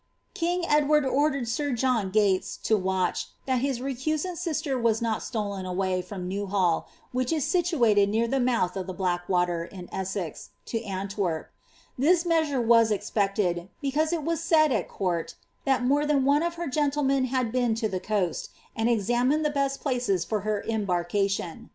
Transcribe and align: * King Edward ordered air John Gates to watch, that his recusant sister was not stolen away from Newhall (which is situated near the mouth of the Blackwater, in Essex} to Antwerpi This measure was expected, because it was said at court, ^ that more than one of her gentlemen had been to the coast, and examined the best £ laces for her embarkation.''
* 0.21 0.25
King 0.33 0.65
Edward 0.67 1.05
ordered 1.05 1.47
air 1.59 1.71
John 1.73 2.09
Gates 2.09 2.57
to 2.63 2.75
watch, 2.75 3.27
that 3.45 3.61
his 3.61 3.79
recusant 3.79 4.37
sister 4.39 4.75
was 4.75 4.99
not 4.99 5.21
stolen 5.21 5.63
away 5.67 6.01
from 6.01 6.27
Newhall 6.27 6.87
(which 7.11 7.31
is 7.31 7.45
situated 7.45 8.09
near 8.09 8.27
the 8.27 8.39
mouth 8.39 8.75
of 8.75 8.87
the 8.87 8.95
Blackwater, 8.95 9.63
in 9.63 9.87
Essex} 9.93 10.49
to 10.65 10.79
Antwerpi 10.81 11.45
This 11.99 12.25
measure 12.25 12.59
was 12.59 12.89
expected, 12.89 13.69
because 13.79 14.11
it 14.11 14.23
was 14.23 14.41
said 14.41 14.71
at 14.71 14.89
court, 14.89 15.35
^ 15.41 15.43
that 15.65 15.83
more 15.85 16.07
than 16.07 16.25
one 16.25 16.41
of 16.41 16.55
her 16.55 16.65
gentlemen 16.65 17.25
had 17.25 17.51
been 17.51 17.75
to 17.75 17.87
the 17.87 17.99
coast, 17.99 18.49
and 18.75 18.89
examined 18.89 19.45
the 19.45 19.51
best 19.51 19.83
£ 19.83 19.83
laces 19.85 20.25
for 20.25 20.39
her 20.39 20.63
embarkation.'' 20.63 21.69